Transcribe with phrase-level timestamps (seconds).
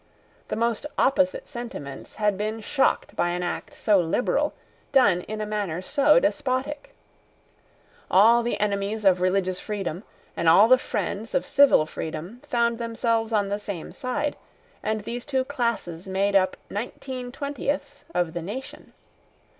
[0.47, 4.55] The most opposite sentiments had been shocked by an act so liberal,
[4.91, 6.95] done in a manner so despotic.
[8.09, 10.03] All the enemies of religious freedom,
[10.35, 14.35] and all the friends of civil freedom, found themselves on the same side;
[14.81, 18.93] and these two classes made up nineteen twentieths of the nation.